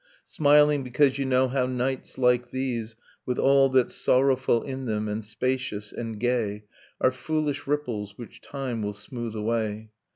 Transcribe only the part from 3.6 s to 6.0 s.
that's sorrowful in them, and spacious,